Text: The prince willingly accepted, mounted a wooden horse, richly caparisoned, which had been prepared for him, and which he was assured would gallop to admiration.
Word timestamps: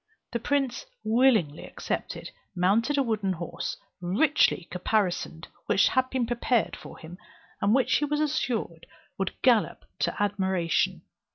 The 0.31 0.39
prince 0.39 0.87
willingly 1.03 1.63
accepted, 1.63 2.31
mounted 2.55 2.97
a 2.97 3.03
wooden 3.03 3.33
horse, 3.33 3.77
richly 4.01 4.67
caparisoned, 4.71 5.47
which 5.67 5.89
had 5.89 6.09
been 6.09 6.25
prepared 6.25 6.75
for 6.75 6.97
him, 6.97 7.19
and 7.61 7.75
which 7.75 7.97
he 7.97 8.05
was 8.05 8.19
assured 8.19 8.87
would 9.19 9.39
gallop 9.43 9.85
to 9.99 10.15
admiration. 10.19 11.03